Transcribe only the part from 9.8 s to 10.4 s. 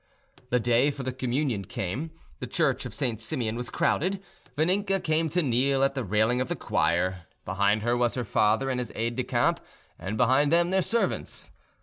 and